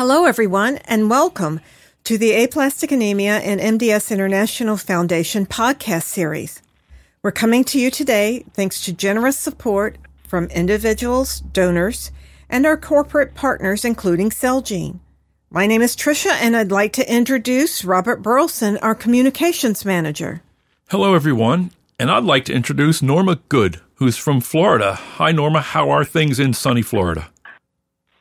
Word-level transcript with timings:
Hello, 0.00 0.24
everyone, 0.24 0.78
and 0.86 1.10
welcome 1.10 1.60
to 2.04 2.16
the 2.16 2.32
Aplastic 2.32 2.90
Anemia 2.90 3.36
and 3.40 3.60
MDS 3.60 4.10
International 4.10 4.78
Foundation 4.78 5.44
podcast 5.44 6.04
series. 6.04 6.62
We're 7.22 7.32
coming 7.32 7.64
to 7.64 7.78
you 7.78 7.90
today 7.90 8.46
thanks 8.54 8.82
to 8.86 8.94
generous 8.94 9.38
support 9.38 9.98
from 10.26 10.46
individuals, 10.46 11.40
donors, 11.40 12.12
and 12.48 12.64
our 12.64 12.78
corporate 12.78 13.34
partners, 13.34 13.84
including 13.84 14.30
Celgene. 14.30 15.00
My 15.50 15.66
name 15.66 15.82
is 15.82 15.94
Tricia, 15.94 16.32
and 16.32 16.56
I'd 16.56 16.72
like 16.72 16.94
to 16.94 17.14
introduce 17.14 17.84
Robert 17.84 18.22
Burleson, 18.22 18.78
our 18.78 18.94
communications 18.94 19.84
manager. 19.84 20.40
Hello, 20.88 21.14
everyone, 21.14 21.72
and 21.98 22.10
I'd 22.10 22.24
like 22.24 22.46
to 22.46 22.54
introduce 22.54 23.02
Norma 23.02 23.38
Good, 23.50 23.82
who's 23.96 24.16
from 24.16 24.40
Florida. 24.40 24.94
Hi, 24.94 25.30
Norma. 25.30 25.60
How 25.60 25.90
are 25.90 26.06
things 26.06 26.40
in 26.40 26.54
sunny 26.54 26.80
Florida? 26.80 27.28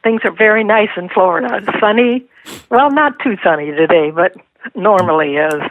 Things 0.03 0.21
are 0.23 0.31
very 0.31 0.63
nice 0.63 0.89
in 0.95 1.09
Florida. 1.09 1.61
Sunny, 1.79 2.25
well, 2.69 2.91
not 2.91 3.19
too 3.19 3.37
sunny 3.43 3.71
today, 3.71 4.11
but 4.11 4.35
normally 4.75 5.35
is. 5.35 5.61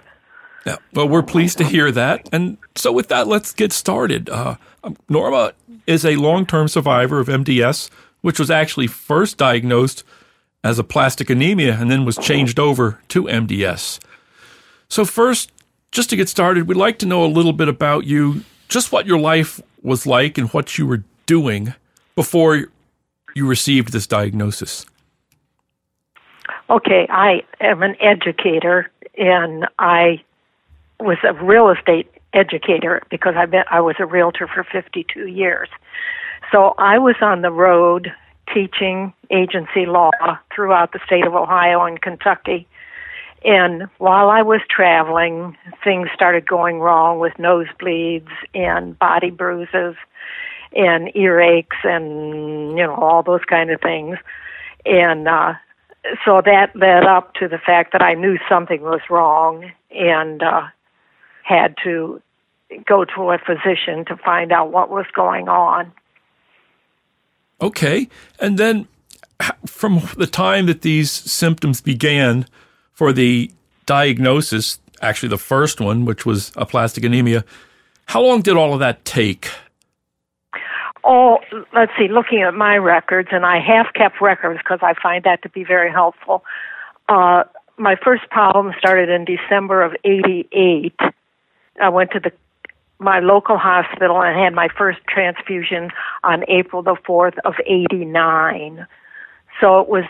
Yeah, 0.67 0.77
well, 0.93 1.09
we're 1.09 1.23
pleased 1.23 1.59
to 1.59 1.65
hear 1.65 1.91
that. 1.93 2.29
And 2.33 2.59
so, 2.75 2.93
with 2.93 3.09
that, 3.09 3.27
let's 3.27 3.53
get 3.53 3.73
started. 3.73 4.29
Uh, 4.29 4.57
um, 4.85 4.97
Norma 5.09 5.53
is 5.87 6.05
a 6.05 6.17
long 6.17 6.45
term 6.45 6.69
survivor 6.69 7.21
of 7.21 7.29
MDS, 7.29 7.89
which 8.21 8.39
was 8.39 8.51
actually 8.51 8.87
first 8.87 9.39
diagnosed 9.39 10.05
as 10.63 10.79
aplastic 10.79 11.31
anemia 11.31 11.77
and 11.81 11.91
then 11.91 12.05
was 12.05 12.19
changed 12.19 12.59
over 12.59 13.01
to 13.09 13.25
MDS. 13.25 13.99
So, 14.89 15.05
first, 15.05 15.53
just 15.91 16.11
to 16.11 16.17
get 16.17 16.29
started, 16.29 16.69
we'd 16.69 16.77
like 16.77 16.99
to 16.99 17.07
know 17.07 17.25
a 17.25 17.27
little 17.27 17.55
bit 17.55 17.69
about 17.69 18.05
you, 18.05 18.45
just 18.69 18.93
what 18.93 19.07
your 19.07 19.19
life 19.19 19.61
was 19.83 20.07
like 20.07 20.37
and 20.37 20.51
what 20.51 20.77
you 20.77 20.87
were 20.87 21.03
doing 21.25 21.73
before 22.15 22.67
you 23.35 23.47
received 23.47 23.93
this 23.93 24.07
diagnosis? 24.07 24.87
Okay, 26.71 27.07
I 27.11 27.43
am 27.61 27.83
an 27.83 27.97
educator 28.01 28.91
and 29.17 29.67
I 29.79 30.23
was 31.01 31.19
a 31.25 31.33
real 31.33 31.71
estate 31.71 32.11
educator 32.33 33.03
because 33.11 33.35
I've 33.37 33.51
been 33.51 33.65
I 33.71 33.81
was 33.81 33.97
a 33.99 34.07
realtor 34.07 34.47
for 34.47 34.65
52 34.65 35.27
years. 35.27 35.69
So 36.53 36.75
I 36.79 36.99
was 36.99 37.17
on 37.21 37.43
the 37.43 37.51
road 37.51 38.13
teaching 38.53 39.13
agency 39.31 39.87
law 39.87 40.11
throughout 40.55 40.93
the 40.93 41.01
state 41.05 41.27
of 41.27 41.35
Ohio 41.35 41.85
and 41.85 42.01
Kentucky. 42.01 42.67
And 43.45 43.85
while 43.99 44.31
I 44.31 44.43
was 44.43 44.61
traveling, 44.69 45.57
things 45.85 46.09
started 46.15 46.47
going 46.47 46.81
wrong 46.81 47.19
with 47.19 47.35
nosebleeds 47.35 48.31
and 48.55 48.99
body 48.99 49.31
bruises 49.31 49.95
and 50.75 51.09
earaches 51.15 51.85
and 51.85 52.77
you 52.79 52.85
know 52.85 52.95
all 52.95 53.23
those 53.23 53.45
kind 53.49 53.71
of 53.71 53.81
things 53.81 54.19
and 54.87 55.29
uh 55.29 55.55
so 56.25 56.41
that 56.45 56.75
led 56.75 57.05
up 57.05 57.35
to 57.35 57.49
the 57.49 57.59
fact 57.59 57.93
that 57.93 58.03
I 58.03 58.15
knew 58.15 58.39
something 58.49 58.81
was 58.83 59.01
wrong 59.11 59.71
and 59.91 60.43
uh 60.43 60.69
had 61.43 61.75
to 61.85 62.23
go 62.87 63.05
to 63.05 63.31
a 63.31 63.39
physician 63.39 64.05
to 64.07 64.17
find 64.17 64.53
out 64.53 64.71
what 64.71 64.91
was 64.91 65.07
going 65.15 65.49
on. 65.49 65.93
Okay. 67.61 68.09
And 68.39 68.59
then 68.59 68.87
from 69.67 70.03
the 70.17 70.27
time 70.27 70.67
that 70.67 70.83
these 70.83 71.11
symptoms 71.11 71.81
began 71.81 72.47
for 72.93 73.13
the 73.13 73.51
diagnosis, 73.87 74.79
actually 75.01 75.31
the 75.31 75.39
first 75.39 75.81
one, 75.81 76.05
which 76.05 76.27
was 76.27 76.53
aplastic 76.57 77.05
anemia, 77.05 77.45
how 78.07 78.23
long 78.23 78.43
did 78.43 78.57
all 78.57 78.75
of 78.75 78.81
that 78.81 79.05
take? 79.05 79.49
Oh, 81.05 81.39
let's 81.75 81.93
see, 81.99 82.09
looking 82.09 82.43
at 82.43 82.55
my 82.55 82.77
records, 82.77 83.29
and 83.33 83.47
I 83.47 83.61
have 83.61 83.87
kept 83.95 84.21
records 84.21 84.59
because 84.59 84.81
I 84.83 84.95
find 85.01 85.25
that 85.25 85.43
to 85.43 85.49
be 85.49 85.65
very 85.65 85.91
helpful. 85.91 86.45
Uh, 87.09 87.45
my 87.77 87.97
first 88.03 88.29
problem 88.31 88.75
started 88.79 89.09
in 89.09 89.25
December 89.25 89.83
of 89.83 89.93
88. 90.05 90.95
I 91.81 91.89
went 91.89 92.11
to 92.13 92.21
the 92.21 92.33
my 93.01 93.21
local 93.21 93.57
hospital 93.57 94.21
and 94.21 94.37
had 94.37 94.53
my 94.53 94.69
first 94.77 94.99
transfusion 95.09 95.91
on 96.25 96.45
April 96.49 96.83
the 96.83 96.97
4th 97.09 97.39
of 97.45 97.55
89. 97.65 98.87
So 99.61 99.81
it 99.81 99.89
was 99.89 100.05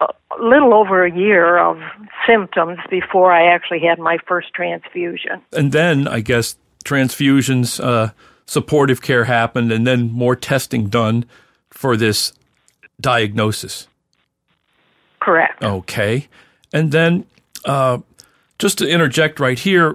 a 0.00 0.08
little 0.42 0.74
over 0.74 1.04
a 1.04 1.12
year 1.12 1.58
of 1.58 1.78
symptoms 2.26 2.78
before 2.90 3.32
I 3.32 3.52
actually 3.54 3.80
had 3.80 3.98
my 3.98 4.18
first 4.26 4.52
transfusion. 4.54 5.40
And 5.52 5.72
then 5.72 6.08
I 6.08 6.20
guess 6.20 6.56
transfusions 6.84 7.82
uh, 7.82 8.10
supportive 8.50 9.00
care 9.00 9.26
happened 9.26 9.70
and 9.70 9.86
then 9.86 10.10
more 10.10 10.34
testing 10.34 10.88
done 10.88 11.24
for 11.70 11.96
this 11.96 12.32
diagnosis. 13.00 13.86
Correct. 15.20 15.62
Okay. 15.62 16.26
And 16.72 16.90
then 16.90 17.26
uh, 17.64 17.98
just 18.58 18.78
to 18.78 18.88
interject 18.88 19.38
right 19.38 19.56
here, 19.56 19.94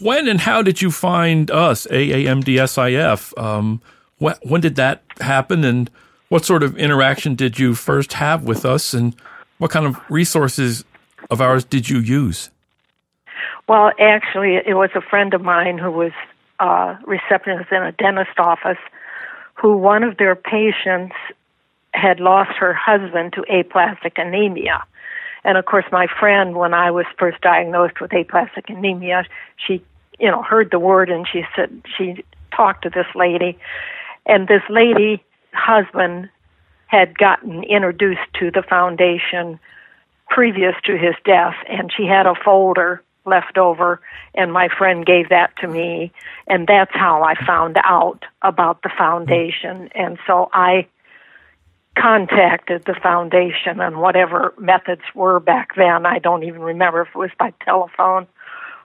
when 0.00 0.28
and 0.28 0.40
how 0.40 0.62
did 0.62 0.80
you 0.80 0.90
find 0.90 1.50
us, 1.50 1.86
AAMDSIF? 1.88 3.38
Um, 3.38 3.82
when, 4.16 4.34
when 4.44 4.62
did 4.62 4.76
that 4.76 5.02
happen 5.20 5.62
and 5.62 5.90
what 6.30 6.46
sort 6.46 6.62
of 6.62 6.78
interaction 6.78 7.34
did 7.34 7.58
you 7.58 7.74
first 7.74 8.14
have 8.14 8.44
with 8.44 8.64
us 8.64 8.94
and 8.94 9.14
what 9.58 9.70
kind 9.70 9.84
of 9.84 10.00
resources 10.08 10.84
of 11.30 11.42
ours 11.42 11.64
did 11.64 11.90
you 11.90 11.98
use? 11.98 12.48
Well, 13.68 13.92
actually, 14.00 14.54
it 14.54 14.74
was 14.74 14.88
a 14.94 15.02
friend 15.02 15.34
of 15.34 15.42
mine 15.42 15.76
who 15.76 15.90
was 15.90 16.12
uh, 16.60 16.96
receptionist 17.06 17.70
in 17.72 17.82
a 17.82 17.92
dentist 17.92 18.38
office 18.38 18.78
who 19.54 19.76
one 19.76 20.02
of 20.02 20.16
their 20.16 20.34
patients 20.34 21.14
had 21.94 22.20
lost 22.20 22.52
her 22.58 22.72
husband 22.72 23.32
to 23.34 23.44
aplastic 23.50 24.14
anemia. 24.16 24.82
And 25.44 25.58
of 25.58 25.64
course, 25.64 25.84
my 25.90 26.06
friend, 26.20 26.56
when 26.56 26.72
I 26.72 26.90
was 26.90 27.04
first 27.18 27.40
diagnosed 27.40 28.00
with 28.00 28.12
aplastic 28.12 28.70
anemia, 28.70 29.24
she, 29.56 29.84
you 30.18 30.30
know, 30.30 30.42
heard 30.42 30.70
the 30.70 30.78
word 30.78 31.10
and 31.10 31.26
she 31.30 31.44
said 31.54 31.82
she 31.96 32.24
talked 32.54 32.82
to 32.82 32.90
this 32.90 33.06
lady, 33.14 33.58
and 34.26 34.46
this 34.46 34.62
lady 34.68 35.22
husband 35.52 36.28
had 36.86 37.16
gotten 37.16 37.64
introduced 37.64 38.20
to 38.38 38.50
the 38.50 38.62
foundation 38.62 39.58
previous 40.28 40.74
to 40.84 40.96
his 40.96 41.14
death, 41.24 41.54
and 41.68 41.90
she 41.94 42.06
had 42.06 42.26
a 42.26 42.34
folder 42.34 43.02
left 43.24 43.58
over, 43.58 44.00
and 44.34 44.52
my 44.52 44.68
friend 44.68 45.06
gave 45.06 45.28
that 45.28 45.56
to 45.58 45.68
me, 45.68 46.12
and 46.46 46.66
that's 46.66 46.94
how 46.94 47.22
I 47.22 47.34
found 47.44 47.76
out 47.84 48.24
about 48.42 48.82
the 48.82 48.90
foundation. 48.96 49.88
And 49.94 50.18
so 50.26 50.48
I 50.52 50.86
contacted 51.96 52.84
the 52.84 52.94
foundation 52.94 53.80
on 53.80 53.98
whatever 53.98 54.54
methods 54.58 55.02
were 55.14 55.40
back 55.40 55.74
then. 55.76 56.06
I 56.06 56.18
don't 56.18 56.42
even 56.44 56.62
remember 56.62 57.02
if 57.02 57.08
it 57.08 57.14
was 57.16 57.30
by 57.38 57.52
telephone 57.64 58.26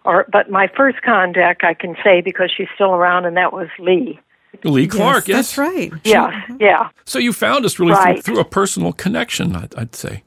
or 0.03 0.25
but 0.31 0.49
my 0.49 0.67
first 0.75 1.01
contact 1.03 1.63
I 1.63 1.73
can 1.73 1.95
say 2.03 2.19
because 2.21 2.51
she's 2.55 2.67
still 2.75 2.91
around 2.91 3.25
and 3.25 3.37
that 3.37 3.53
was 3.53 3.69
Lee. 3.79 4.19
Lee 4.63 4.87
Clark, 4.87 5.27
yes. 5.27 5.55
That's 5.55 5.57
right. 5.57 5.91
Yeah, 6.03 6.41
yeah. 6.59 6.89
So 7.05 7.19
you 7.19 7.31
found 7.31 7.63
us 7.63 7.79
really 7.79 7.93
Right. 7.93 8.23
through, 8.23 8.35
through 8.35 8.41
a 8.41 8.45
personal 8.45 8.91
connection, 8.91 9.55
I'd, 9.55 9.73
I'd 9.75 9.95
say. 9.95 10.23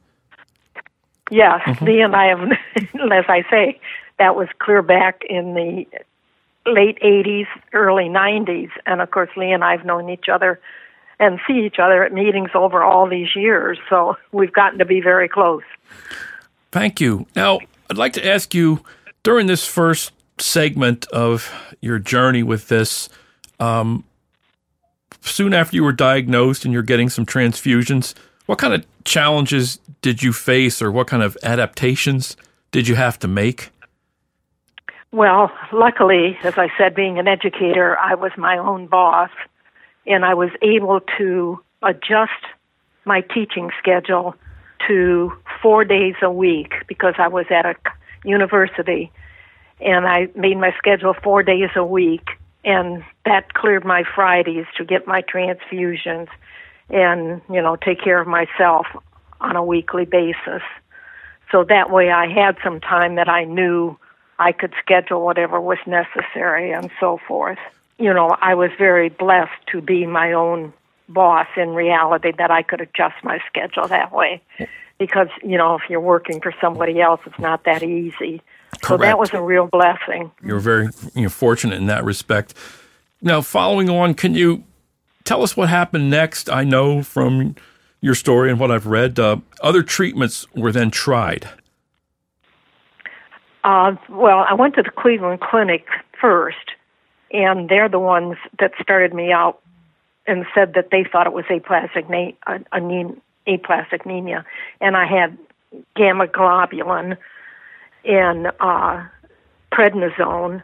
Yes, 1.30 1.60
Mm-hmm. 1.64 1.84
Lee 1.84 2.00
and 2.00 2.14
I 2.14 2.26
have, 2.26 2.40
as 3.12 3.24
I 3.28 3.44
say, 3.50 3.80
that 4.18 4.36
was 4.36 4.48
clear 4.58 4.82
back 4.82 5.22
in 5.28 5.54
the 5.54 5.86
late 6.66 6.98
80s, 7.00 7.46
early 7.72 8.04
90s. 8.04 8.70
And 8.86 9.00
of 9.00 9.10
course, 9.10 9.30
Lee 9.36 9.52
and 9.52 9.64
I 9.64 9.72
have 9.76 9.86
known 9.86 10.10
each 10.10 10.28
other 10.28 10.60
and 11.18 11.38
see 11.46 11.64
each 11.64 11.78
other 11.78 12.02
at 12.02 12.12
meetings 12.12 12.50
over 12.54 12.82
all 12.82 13.08
these 13.08 13.34
years. 13.36 13.78
So 13.88 14.16
we've 14.32 14.52
gotten 14.52 14.78
to 14.78 14.84
be 14.84 15.00
very 15.00 15.28
close. 15.28 15.62
Thank 16.72 17.00
you. 17.00 17.26
Now, 17.36 17.60
I'd 17.88 17.98
like 17.98 18.14
to 18.14 18.26
ask 18.26 18.54
you 18.54 18.82
during 19.22 19.46
this 19.46 19.66
first 19.66 20.12
segment 20.38 21.06
of 21.08 21.52
your 21.80 21.98
journey 21.98 22.42
with 22.42 22.68
this, 22.68 23.08
um, 23.58 24.04
soon 25.20 25.52
after 25.52 25.76
you 25.76 25.84
were 25.84 25.92
diagnosed 25.92 26.64
and 26.64 26.72
you're 26.72 26.82
getting 26.82 27.10
some 27.10 27.26
transfusions, 27.26 28.14
what 28.50 28.58
kind 28.58 28.74
of 28.74 28.84
challenges 29.04 29.78
did 30.02 30.24
you 30.24 30.32
face 30.32 30.82
or 30.82 30.90
what 30.90 31.06
kind 31.06 31.22
of 31.22 31.38
adaptations 31.44 32.36
did 32.72 32.88
you 32.88 32.96
have 32.96 33.16
to 33.16 33.28
make? 33.28 33.70
Well, 35.12 35.52
luckily, 35.72 36.36
as 36.42 36.54
I 36.58 36.66
said, 36.76 36.96
being 36.96 37.20
an 37.20 37.28
educator, 37.28 37.96
I 37.96 38.16
was 38.16 38.32
my 38.36 38.58
own 38.58 38.88
boss 38.88 39.30
and 40.04 40.24
I 40.24 40.34
was 40.34 40.50
able 40.62 40.98
to 41.16 41.60
adjust 41.80 42.42
my 43.04 43.20
teaching 43.20 43.70
schedule 43.78 44.34
to 44.88 45.32
four 45.62 45.84
days 45.84 46.16
a 46.20 46.32
week 46.32 46.72
because 46.88 47.14
I 47.18 47.28
was 47.28 47.46
at 47.50 47.64
a 47.64 47.76
university 48.24 49.12
and 49.78 50.08
I 50.08 50.26
made 50.34 50.56
my 50.56 50.74
schedule 50.76 51.14
four 51.22 51.44
days 51.44 51.70
a 51.76 51.84
week 51.84 52.30
and 52.64 53.04
that 53.26 53.54
cleared 53.54 53.84
my 53.84 54.02
Fridays 54.12 54.66
to 54.76 54.84
get 54.84 55.06
my 55.06 55.22
transfusions 55.22 56.26
and, 56.90 57.40
you 57.50 57.62
know, 57.62 57.76
take 57.76 58.02
care 58.02 58.20
of 58.20 58.26
myself 58.26 58.86
on 59.40 59.56
a 59.56 59.64
weekly 59.64 60.04
basis. 60.04 60.62
So 61.50 61.64
that 61.64 61.90
way 61.90 62.10
I 62.10 62.28
had 62.28 62.56
some 62.62 62.80
time 62.80 63.16
that 63.16 63.28
I 63.28 63.44
knew 63.44 63.98
I 64.38 64.52
could 64.52 64.72
schedule 64.82 65.24
whatever 65.24 65.60
was 65.60 65.78
necessary 65.86 66.72
and 66.72 66.90
so 67.00 67.18
forth. 67.26 67.58
You 67.98 68.14
know, 68.14 68.36
I 68.40 68.54
was 68.54 68.70
very 68.78 69.08
blessed 69.08 69.66
to 69.72 69.80
be 69.80 70.06
my 70.06 70.32
own 70.32 70.72
boss 71.08 71.48
in 71.56 71.70
reality 71.70 72.32
that 72.38 72.50
I 72.50 72.62
could 72.62 72.80
adjust 72.80 73.16
my 73.22 73.40
schedule 73.48 73.88
that 73.88 74.12
way. 74.12 74.42
because 75.00 75.28
you 75.42 75.56
know 75.56 75.74
if 75.74 75.82
you're 75.88 75.98
working 75.98 76.40
for 76.40 76.54
somebody 76.60 77.00
else, 77.00 77.20
it's 77.26 77.38
not 77.40 77.64
that 77.64 77.82
easy. 77.82 78.40
So 78.86 78.96
that 78.98 79.18
was 79.18 79.32
a 79.32 79.42
real 79.42 79.66
blessing. 79.66 80.30
You're 80.44 80.60
very 80.60 80.90
you 81.14 81.22
know, 81.22 81.28
fortunate 81.28 81.76
in 81.76 81.86
that 81.86 82.04
respect. 82.04 82.54
Now, 83.20 83.40
following 83.40 83.90
on, 83.90 84.14
can 84.14 84.34
you 84.34 84.62
tell 85.24 85.42
us 85.42 85.56
what 85.56 85.68
happened 85.68 86.10
next? 86.10 86.50
I 86.50 86.64
know 86.64 87.02
from 87.02 87.56
your 88.00 88.14
story 88.14 88.50
and 88.50 88.58
what 88.58 88.70
I've 88.70 88.86
read, 88.86 89.18
uh, 89.18 89.38
other 89.62 89.82
treatments 89.82 90.46
were 90.54 90.72
then 90.72 90.90
tried. 90.90 91.48
Uh, 93.62 93.96
well, 94.08 94.44
I 94.48 94.54
went 94.54 94.74
to 94.76 94.82
the 94.82 94.90
Cleveland 94.90 95.40
Clinic 95.40 95.86
first, 96.18 96.56
and 97.30 97.68
they're 97.68 97.88
the 97.88 97.98
ones 97.98 98.36
that 98.58 98.72
started 98.80 99.12
me 99.12 99.32
out 99.32 99.60
and 100.26 100.46
said 100.54 100.74
that 100.74 100.88
they 100.90 101.04
thought 101.04 101.26
it 101.26 101.32
was 101.32 101.44
aplastic 101.50 102.08
na- 102.08 102.58
anemia, 102.72 103.16
aplastic 103.46 104.04
anemia, 104.04 104.44
and 104.80 104.96
I 104.96 105.06
had 105.06 105.36
gamma 105.96 106.26
globulin 106.26 107.16
and 108.04 108.50
uh, 108.60 109.04
prednisone, 109.72 110.62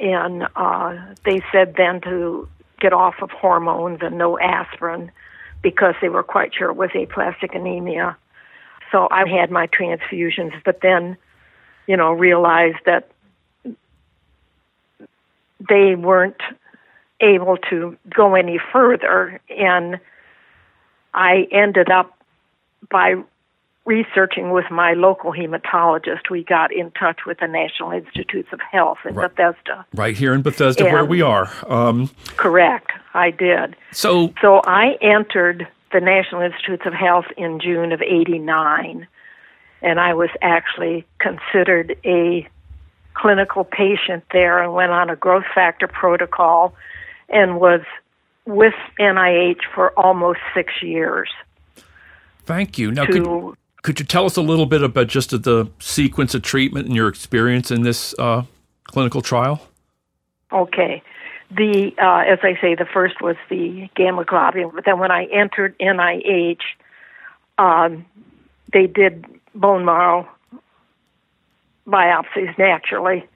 and 0.00 0.48
uh, 0.56 0.96
they 1.24 1.40
said 1.52 1.74
then 1.76 2.00
to 2.02 2.48
get 2.80 2.92
off 2.92 3.16
of 3.22 3.30
hormones 3.30 3.98
and 4.02 4.18
no 4.18 4.38
aspirin 4.38 5.10
because 5.62 5.94
they 6.00 6.08
were 6.08 6.22
quite 6.22 6.54
sure 6.54 6.70
it 6.70 6.76
was 6.76 6.90
aplastic 6.94 7.54
anemia. 7.54 8.16
So 8.92 9.08
I 9.10 9.28
had 9.28 9.50
my 9.50 9.66
transfusions, 9.66 10.52
but 10.64 10.80
then, 10.80 11.16
you 11.86 11.96
know, 11.96 12.12
realized 12.12 12.78
that 12.86 13.10
they 15.68 15.94
weren't 15.94 16.40
able 17.20 17.56
to 17.56 17.96
go 18.14 18.34
any 18.34 18.60
further, 18.72 19.40
and 19.50 19.98
I 21.12 21.48
ended 21.50 21.90
up 21.90 22.16
by 22.90 23.16
researching 23.88 24.50
with 24.50 24.66
my 24.70 24.92
local 24.92 25.32
hematologist. 25.32 26.28
We 26.30 26.44
got 26.44 26.70
in 26.72 26.90
touch 26.90 27.20
with 27.26 27.38
the 27.40 27.46
National 27.48 27.90
Institutes 27.90 28.50
of 28.52 28.60
Health 28.60 28.98
in 29.08 29.14
Right. 29.14 29.34
Bethesda. 29.34 29.86
Right 29.94 30.14
here 30.14 30.34
in 30.34 30.42
Bethesda, 30.42 30.84
where 30.84 31.06
we 31.06 31.22
are. 31.22 31.50
Um, 31.66 32.10
Correct, 32.36 32.92
I 33.14 33.30
did. 33.30 33.74
so, 33.90 34.32
So 34.42 34.60
I 34.66 34.98
entered 35.00 35.66
the 35.90 36.00
National 36.00 36.42
Institutes 36.42 36.84
of 36.84 36.92
Health 36.92 37.24
in 37.38 37.60
June 37.60 37.92
of 37.92 38.02
89, 38.02 39.06
and 39.80 39.98
I 39.98 40.12
was 40.12 40.28
actually 40.42 41.06
considered 41.18 41.96
a 42.04 42.46
clinical 43.14 43.64
patient 43.64 44.22
there 44.32 44.62
and 44.62 44.74
went 44.74 44.92
on 44.92 45.08
a 45.08 45.16
growth 45.16 45.46
factor 45.54 45.88
protocol 45.88 46.74
and 47.30 47.58
was 47.58 47.80
with 48.44 48.74
NIH 49.00 49.60
for 49.74 49.98
almost 49.98 50.40
six 50.54 50.74
years. 50.82 51.30
thank 52.44 52.78
you. 52.78 52.90
Now, 52.90 53.06
To 53.06 53.12
could 53.12 53.56
you 53.86 54.06
tell 54.06 54.26
us 54.26 54.36
a 54.36 54.42
little 54.42 54.66
bit 54.66 54.82
about 54.82 55.06
just 55.06 55.30
the 55.30 55.70
sequence 55.78 56.34
of 56.34 56.42
treatment 56.42 56.86
and 56.86 56.96
your 56.96 57.08
experience 57.08 57.70
in 57.70 57.82
this 57.82 58.14
uh, 58.18 58.42
clinical 58.84 59.22
trial? 59.22 59.62
Okay. 60.52 61.02
The 61.50 61.92
uh, 61.98 62.30
as 62.30 62.40
I 62.42 62.60
say, 62.60 62.74
the 62.74 62.84
first 62.84 63.22
was 63.22 63.36
the 63.48 63.88
gamma 63.94 64.24
globulin. 64.24 64.74
But 64.74 64.84
then 64.84 64.98
when 64.98 65.10
I 65.10 65.24
entered 65.26 65.78
NIH, 65.78 66.60
um, 67.56 68.04
they 68.72 68.86
did 68.86 69.24
bone 69.54 69.84
marrow 69.84 70.28
biopsies 71.86 72.58
naturally, 72.58 73.26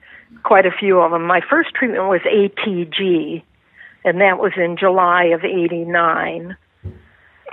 quite 0.43 0.67
a 0.67 0.71
few 0.71 1.01
of 1.01 1.11
them. 1.11 1.27
My 1.27 1.41
first 1.41 1.75
treatment 1.75 2.05
was 2.09 2.21
ATG, 2.21 3.43
and 4.05 4.21
that 4.21 4.39
was 4.39 4.53
in 4.57 4.77
July 4.77 5.25
of 5.27 5.43
'89. 5.45 6.57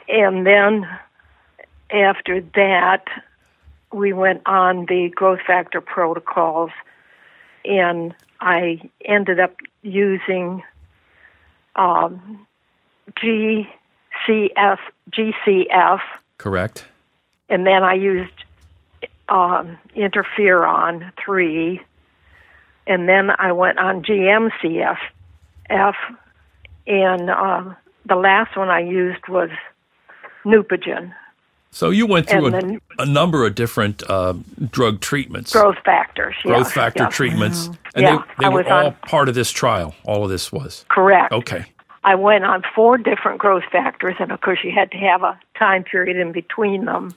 And 0.09 0.45
then 0.45 0.85
after 1.91 2.41
that, 2.55 3.05
we 3.91 4.13
went 4.13 4.41
on 4.45 4.85
the 4.85 5.11
growth 5.15 5.41
factor 5.45 5.81
protocols 5.81 6.71
and 7.65 8.13
I 8.39 8.89
ended 9.03 9.39
up 9.39 9.55
using 9.81 10.63
um, 11.75 12.45
GCF, 13.17 14.77
GCF, 15.11 15.99
Correct. 16.37 16.85
and 17.49 17.65
then 17.65 17.83
I 17.83 17.93
used 17.93 18.33
um, 19.27 19.77
interferon 19.95 21.11
three, 21.23 21.81
and 22.87 23.07
then 23.07 23.29
I 23.37 23.51
went 23.51 23.77
on 23.77 24.03
GMCF, 24.03 24.97
F, 25.69 25.95
and 26.87 27.29
uh, 27.29 27.73
the 28.05 28.15
last 28.15 28.57
one 28.57 28.69
I 28.69 28.79
used 28.79 29.27
was 29.27 29.49
Neupogen, 30.45 31.13
So 31.71 31.91
you 31.91 32.07
went 32.07 32.27
through 32.27 32.47
a, 32.47 32.79
a 32.99 33.05
number 33.05 33.45
of 33.45 33.53
different 33.55 34.01
uh, 34.09 34.33
drug 34.71 35.01
treatments, 35.01 35.53
growth 35.53 35.77
factors. 35.85 36.35
growth 36.41 36.71
factor 36.71 37.03
yes. 37.03 37.15
treatments, 37.15 37.67
and 37.93 38.03
Yeah, 38.03 38.23
they, 38.39 38.45
they 38.45 38.49
were 38.49 38.67
all 38.67 38.87
on- 38.87 38.95
part 39.07 39.29
of 39.29 39.35
this 39.35 39.51
trial. 39.51 39.93
All 40.03 40.23
of 40.23 40.29
this 40.29 40.51
was 40.51 40.85
Correct. 40.89 41.31
okay. 41.31 41.65
I 42.03 42.15
went 42.15 42.43
on 42.45 42.63
four 42.73 42.97
different 42.97 43.39
growth 43.39 43.65
factors, 43.71 44.15
and 44.19 44.31
of 44.31 44.41
course, 44.41 44.59
you 44.63 44.71
had 44.71 44.89
to 44.91 44.97
have 44.97 45.21
a 45.21 45.37
time 45.57 45.83
period 45.83 46.17
in 46.17 46.31
between 46.31 46.85
them 46.85 47.13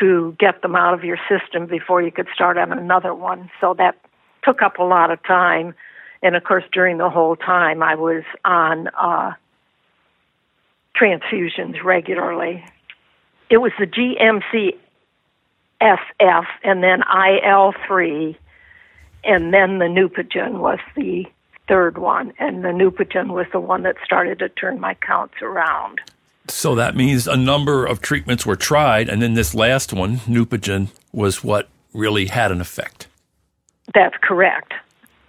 to 0.00 0.34
get 0.38 0.62
them 0.62 0.74
out 0.76 0.94
of 0.94 1.04
your 1.04 1.18
system 1.28 1.66
before 1.66 2.00
you 2.00 2.10
could 2.10 2.28
start 2.32 2.56
on 2.56 2.72
another 2.72 3.14
one. 3.14 3.50
So 3.60 3.74
that 3.74 3.96
took 4.42 4.62
up 4.62 4.78
a 4.78 4.82
lot 4.82 5.10
of 5.10 5.22
time. 5.24 5.74
And 6.22 6.36
of 6.36 6.44
course, 6.44 6.64
during 6.72 6.98
the 6.98 7.10
whole 7.10 7.36
time, 7.36 7.82
I 7.82 7.96
was 7.96 8.22
on 8.44 8.88
uh, 8.88 9.32
transfusions 10.96 11.82
regularly. 11.84 12.64
It 13.54 13.60
was 13.60 13.70
the 13.78 13.86
GMC 13.86 14.74
SF 15.80 16.44
and 16.64 16.82
then 16.82 17.02
IL3, 17.02 18.34
and 19.22 19.54
then 19.54 19.78
the 19.78 19.84
Neupogen 19.84 20.54
was 20.54 20.80
the 20.96 21.24
third 21.68 21.96
one, 21.96 22.32
and 22.40 22.64
the 22.64 22.70
Neupogen 22.70 23.28
was 23.28 23.46
the 23.52 23.60
one 23.60 23.84
that 23.84 23.94
started 24.04 24.40
to 24.40 24.48
turn 24.48 24.80
my 24.80 24.94
counts 24.94 25.36
around. 25.40 26.00
So 26.48 26.74
that 26.74 26.96
means 26.96 27.28
a 27.28 27.36
number 27.36 27.86
of 27.86 28.00
treatments 28.00 28.44
were 28.44 28.56
tried, 28.56 29.08
and 29.08 29.22
then 29.22 29.34
this 29.34 29.54
last 29.54 29.92
one, 29.92 30.16
Neupogen, 30.26 30.88
was 31.12 31.44
what 31.44 31.68
really 31.92 32.26
had 32.26 32.50
an 32.50 32.60
effect. 32.60 33.06
That's 33.94 34.16
correct. 34.20 34.74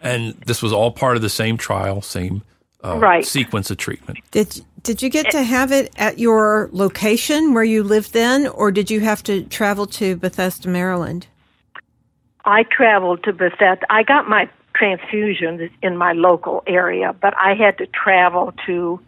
And 0.02 0.34
this 0.48 0.64
was 0.64 0.74
all 0.74 0.90
part 0.90 1.16
of 1.16 1.22
the 1.22 1.30
same 1.30 1.58
trial, 1.58 2.02
same 2.02 2.42
uh, 2.84 2.98
Right. 2.98 3.24
sequence 3.24 3.70
of 3.70 3.78
treatment. 3.78 4.18
Did 4.32 4.66
did 4.86 5.02
you 5.02 5.10
get 5.10 5.32
to 5.32 5.42
have 5.42 5.72
it 5.72 5.92
at 5.98 6.20
your 6.20 6.70
location 6.72 7.56
where 7.56 7.64
you 7.64 7.84
lived 7.84 8.14
then, 8.14 8.46
or 8.48 8.72
did 8.72 8.92
you 8.92 9.00
have 9.00 9.24
to 9.24 9.44
travel 9.46 9.88
to 9.88 10.16
Bethesda, 10.16 10.70
Maryland? 10.70 11.26
I 12.46 12.64
traveled 12.64 13.24
to 13.24 13.34
Bethesda. 13.34 13.82
I 13.90 14.04
got 14.04 14.30
my 14.30 14.48
transfusions 14.80 15.72
in 15.82 15.98
my 15.98 16.14
local 16.14 16.64
area, 16.68 17.16
but 17.20 17.34
I 17.36 17.56
had 17.56 17.80
to 17.80 17.88
travel 17.88 18.54
to 18.68 19.00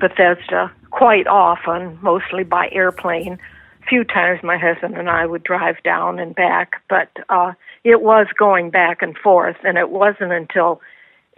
Bethesda 0.00 0.72
quite 0.90 1.28
often, 1.28 1.96
mostly 2.02 2.42
by 2.42 2.68
airplane. 2.72 3.38
A 3.84 3.86
few 3.86 4.02
times 4.02 4.40
my 4.42 4.58
husband 4.58 4.96
and 4.96 5.08
I 5.08 5.26
would 5.26 5.44
drive 5.44 5.76
down 5.84 6.18
and 6.18 6.34
back, 6.34 6.82
but 6.88 7.10
uh, 7.28 7.52
it 7.84 8.02
was 8.02 8.26
going 8.36 8.70
back 8.70 9.00
and 9.00 9.16
forth, 9.16 9.56
and 9.62 9.78
it 9.78 9.90
wasn't 9.90 10.32
until 10.32 10.80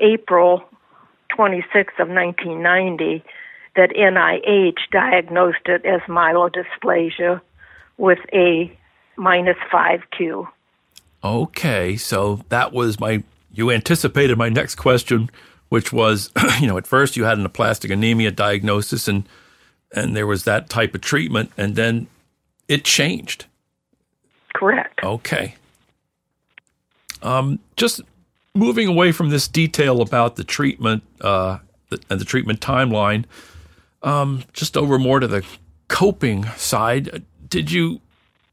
April 0.00 0.62
26th 1.36 1.98
of 1.98 2.08
1990 2.08 3.22
that 3.76 3.90
NIH 3.90 4.78
diagnosed 4.90 5.66
it 5.66 5.84
as 5.84 6.00
myelodysplasia 6.02 7.40
with 7.98 8.18
a 8.32 8.76
minus 9.16 9.56
5Q. 9.72 10.48
Okay, 11.24 11.96
so 11.96 12.40
that 12.48 12.72
was 12.72 13.00
my. 13.00 13.22
You 13.52 13.70
anticipated 13.70 14.36
my 14.36 14.50
next 14.50 14.74
question, 14.74 15.30
which 15.70 15.92
was, 15.92 16.30
you 16.60 16.66
know, 16.66 16.76
at 16.76 16.86
first 16.86 17.16
you 17.16 17.24
had 17.24 17.38
an 17.38 17.46
aplastic 17.46 17.90
anemia 17.90 18.30
diagnosis, 18.30 19.08
and 19.08 19.28
and 19.92 20.14
there 20.14 20.26
was 20.26 20.44
that 20.44 20.68
type 20.68 20.94
of 20.94 21.00
treatment, 21.00 21.50
and 21.56 21.74
then 21.74 22.06
it 22.68 22.84
changed. 22.84 23.46
Correct. 24.54 25.00
Okay. 25.02 25.54
Um, 27.22 27.58
just 27.76 28.00
moving 28.54 28.88
away 28.88 29.12
from 29.12 29.30
this 29.30 29.48
detail 29.48 30.00
about 30.00 30.36
the 30.36 30.44
treatment 30.44 31.02
uh, 31.20 31.58
and 32.08 32.20
the 32.20 32.24
treatment 32.24 32.60
timeline, 32.60 33.24
um, 34.06 34.44
just 34.54 34.76
over 34.76 34.98
more 34.98 35.20
to 35.20 35.26
the 35.26 35.44
coping 35.88 36.44
side. 36.56 37.24
Did 37.48 37.70
you 37.70 38.00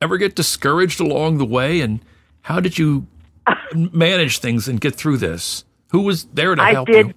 ever 0.01 0.17
get 0.17 0.35
discouraged 0.35 0.99
along 0.99 1.37
the 1.37 1.45
way, 1.45 1.79
and 1.79 2.01
how 2.41 2.59
did 2.59 2.77
you 2.77 3.07
manage 3.73 4.39
things 4.39 4.67
and 4.67 4.81
get 4.81 4.95
through 4.95 5.17
this? 5.17 5.63
Who 5.91 6.01
was 6.01 6.25
there 6.25 6.55
to 6.55 6.61
I 6.61 6.73
help 6.73 6.87
did. 6.87 7.07
you? 7.07 7.13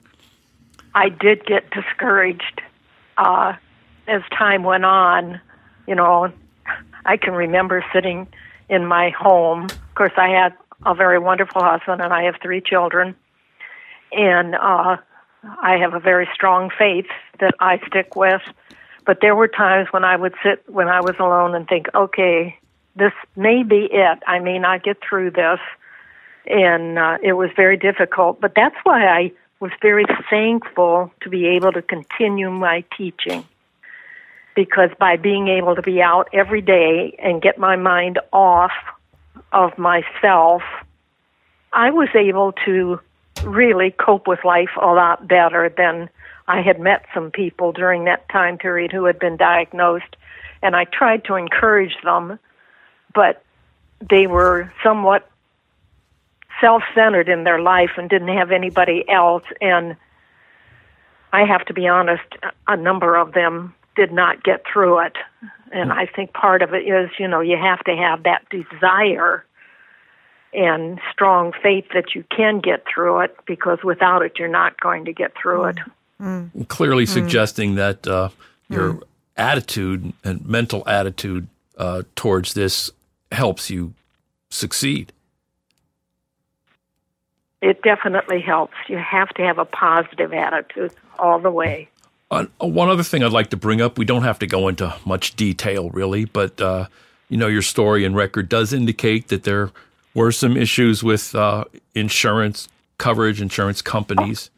I 0.94 1.08
did 1.08 1.44
get 1.46 1.70
discouraged 1.70 2.60
uh, 3.16 3.54
as 4.06 4.22
time 4.36 4.62
went 4.62 4.84
on. 4.84 5.40
You 5.86 5.94
know, 5.94 6.30
I 7.04 7.16
can 7.16 7.32
remember 7.32 7.84
sitting 7.92 8.28
in 8.68 8.84
my 8.86 9.10
home. 9.10 9.64
Of 9.64 9.94
course, 9.94 10.12
I 10.16 10.28
had 10.28 10.54
a 10.84 10.94
very 10.94 11.18
wonderful 11.18 11.62
husband, 11.62 12.02
and 12.02 12.12
I 12.12 12.24
have 12.24 12.34
three 12.42 12.60
children, 12.60 13.14
and 14.12 14.54
uh, 14.54 14.98
I 15.60 15.78
have 15.78 15.94
a 15.94 16.00
very 16.00 16.28
strong 16.34 16.70
faith 16.76 17.06
that 17.40 17.54
I 17.60 17.78
stick 17.86 18.16
with. 18.16 18.42
But 19.04 19.20
there 19.20 19.36
were 19.36 19.48
times 19.48 19.88
when 19.92 20.04
I 20.04 20.16
would 20.16 20.34
sit 20.42 20.64
when 20.68 20.88
I 20.88 21.00
was 21.00 21.14
alone 21.18 21.54
and 21.54 21.68
think, 21.68 21.86
okay, 21.94 22.58
this 22.96 23.12
may 23.36 23.62
be 23.62 23.88
it. 23.90 24.18
I 24.26 24.40
may 24.40 24.58
not 24.58 24.82
get 24.82 24.98
through 25.00 25.30
this. 25.30 25.60
And 26.46 26.98
uh, 26.98 27.18
it 27.22 27.34
was 27.34 27.50
very 27.56 27.76
difficult, 27.76 28.40
but 28.40 28.52
that's 28.54 28.76
why 28.84 29.06
I 29.06 29.32
was 29.60 29.72
very 29.80 30.04
thankful 30.30 31.12
to 31.22 31.28
be 31.28 31.46
able 31.46 31.72
to 31.72 31.82
continue 31.82 32.50
my 32.50 32.84
teaching. 32.96 33.44
Because 34.54 34.90
by 34.98 35.16
being 35.16 35.48
able 35.48 35.74
to 35.74 35.82
be 35.82 36.00
out 36.00 36.28
every 36.32 36.62
day 36.62 37.16
and 37.18 37.42
get 37.42 37.58
my 37.58 37.76
mind 37.76 38.18
off 38.32 38.72
of 39.52 39.76
myself, 39.76 40.62
I 41.72 41.90
was 41.90 42.08
able 42.14 42.52
to 42.64 43.00
really 43.44 43.90
cope 43.90 44.26
with 44.26 44.44
life 44.44 44.70
a 44.80 44.86
lot 44.86 45.26
better 45.26 45.68
than 45.68 46.08
I 46.48 46.62
had 46.62 46.80
met 46.80 47.06
some 47.12 47.30
people 47.30 47.72
during 47.72 48.04
that 48.04 48.28
time 48.28 48.58
period 48.58 48.92
who 48.92 49.04
had 49.04 49.18
been 49.18 49.36
diagnosed, 49.36 50.16
and 50.62 50.76
I 50.76 50.84
tried 50.84 51.24
to 51.24 51.34
encourage 51.34 51.96
them, 52.04 52.38
but 53.14 53.42
they 54.00 54.26
were 54.26 54.72
somewhat 54.82 55.28
self 56.60 56.82
centered 56.94 57.28
in 57.28 57.44
their 57.44 57.60
life 57.60 57.92
and 57.96 58.08
didn't 58.08 58.36
have 58.36 58.50
anybody 58.50 59.04
else. 59.08 59.44
And 59.60 59.96
I 61.32 61.44
have 61.44 61.64
to 61.66 61.74
be 61.74 61.88
honest, 61.88 62.24
a 62.66 62.76
number 62.76 63.16
of 63.16 63.32
them 63.32 63.74
did 63.96 64.12
not 64.12 64.44
get 64.44 64.62
through 64.70 65.00
it. 65.00 65.16
And 65.72 65.90
hmm. 65.90 65.98
I 65.98 66.06
think 66.06 66.32
part 66.32 66.62
of 66.62 66.74
it 66.74 66.86
is, 66.86 67.10
you 67.18 67.28
know, 67.28 67.40
you 67.40 67.56
have 67.56 67.82
to 67.84 67.96
have 67.96 68.22
that 68.22 68.46
desire 68.50 69.44
and 70.52 71.00
strong 71.12 71.52
faith 71.62 71.86
that 71.94 72.14
you 72.14 72.24
can 72.34 72.60
get 72.60 72.84
through 72.92 73.20
it 73.20 73.36
because 73.46 73.78
without 73.84 74.22
it, 74.22 74.38
you're 74.38 74.48
not 74.48 74.78
going 74.80 75.04
to 75.04 75.12
get 75.12 75.32
through 75.40 75.64
it. 75.66 75.76
Mm. 76.20 76.68
Clearly 76.68 77.04
mm. 77.04 77.08
suggesting 77.08 77.74
that 77.74 78.06
uh, 78.06 78.30
your 78.68 78.94
mm. 78.94 79.02
attitude 79.36 80.12
and 80.24 80.46
mental 80.46 80.82
attitude 80.88 81.48
uh, 81.76 82.02
towards 82.14 82.54
this 82.54 82.90
helps 83.32 83.70
you 83.70 83.92
succeed. 84.50 85.12
It 87.60 87.82
definitely 87.82 88.40
helps. 88.40 88.74
You 88.88 88.98
have 88.98 89.28
to 89.30 89.42
have 89.42 89.58
a 89.58 89.64
positive 89.64 90.32
attitude 90.32 90.92
all 91.18 91.38
the 91.38 91.50
way. 91.50 91.88
Uh, 92.30 92.46
one 92.58 92.88
other 92.88 93.02
thing 93.02 93.22
I'd 93.22 93.32
like 93.32 93.50
to 93.50 93.56
bring 93.56 93.80
up, 93.80 93.98
we 93.98 94.04
don't 94.04 94.24
have 94.24 94.38
to 94.40 94.46
go 94.46 94.68
into 94.68 94.94
much 95.04 95.36
detail 95.36 95.90
really, 95.90 96.24
but 96.24 96.60
uh, 96.60 96.86
you 97.28 97.36
know, 97.36 97.46
your 97.46 97.62
story 97.62 98.04
and 98.04 98.14
record 98.14 98.48
does 98.48 98.72
indicate 98.72 99.28
that 99.28 99.44
there 99.44 99.70
were 100.16 100.32
some 100.32 100.56
issues 100.56 101.04
with 101.04 101.34
uh, 101.34 101.64
insurance 101.94 102.68
coverage, 102.96 103.40
insurance 103.40 103.82
companies. 103.82 104.50